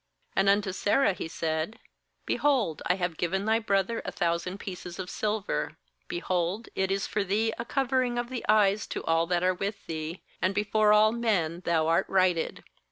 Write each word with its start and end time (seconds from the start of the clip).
16And 0.35 0.49
unto 0.49 0.71
Sarah 0.71 1.13
he 1.13 1.27
said: 1.27 1.77
'Behold, 2.25 2.81
I 2.87 2.95
have 2.95 3.17
given 3.17 3.45
thy 3.45 3.59
brother 3.59 4.01
a 4.03 4.11
thousand 4.11 4.57
pieces 4.57 4.97
of 4.97 5.11
silver; 5.11 5.77
behold, 6.07 6.69
it 6.73 6.89
is 6.89 7.05
for 7.05 7.23
thee 7.23 7.53
a 7.59 7.65
covering 7.65 8.17
of 8.17 8.29
the 8.29 8.43
eyes 8.49 8.87
to 8.87 9.03
all 9.03 9.27
that 9.27 9.43
are 9.43 9.53
with 9.53 9.85
thee; 9.85 10.23
and 10.41 10.55
before 10.55 10.91
all 10.91 11.11
men 11.11 11.59
thou 11.65 11.87
art 11.87 12.07
righted.' 12.09 12.63